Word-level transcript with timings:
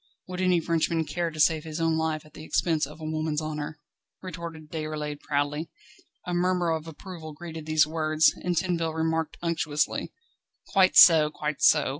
"Would 0.27 0.41
any 0.41 0.59
Frenchman 0.59 1.05
care 1.05 1.29
to 1.29 1.39
save 1.39 1.63
his 1.63 1.79
own 1.79 1.95
life 1.95 2.25
at 2.25 2.33
the 2.33 2.43
expense 2.43 2.87
of 2.87 2.99
a 2.99 3.03
woman's 3.05 3.39
honour?" 3.39 3.77
retorted 4.23 4.71
Déroulède 4.71 5.19
proudly. 5.19 5.69
A 6.25 6.33
murmur 6.33 6.71
of 6.71 6.87
approval 6.87 7.33
greeted 7.33 7.67
these 7.67 7.85
words, 7.85 8.33
and 8.41 8.55
Tinville 8.57 8.95
remarked 8.95 9.37
unctuously: 9.43 10.11
"Quite 10.69 10.95
so, 10.95 11.29
quite 11.29 11.61
so. 11.61 11.89